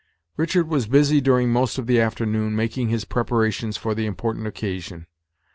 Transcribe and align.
Richard 0.35 0.67
was 0.67 0.87
busy 0.87 1.21
during 1.21 1.51
most 1.53 1.77
of 1.77 1.85
the 1.85 2.01
afternoon, 2.01 2.55
making 2.55 2.89
his 2.89 3.05
preparations 3.05 3.77
for 3.77 3.93
the 3.93 4.07
important 4.07 4.47
occasion. 4.47 5.05